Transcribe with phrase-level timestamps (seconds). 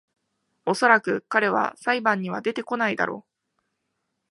[0.65, 3.23] おそらく彼は裁判には出てこないだろ